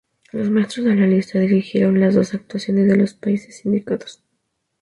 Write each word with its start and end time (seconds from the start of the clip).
Los 0.31 0.49
maestros 0.49 0.87
de 0.87 0.95
la 0.95 1.05
lista 1.05 1.37
dirigieron 1.37 1.99
las 1.99 2.15
dos 2.15 2.33
actuaciones 2.33 2.87
de 2.87 2.97
los 2.97 3.13
países 3.13 3.63
indicados. 3.67 4.23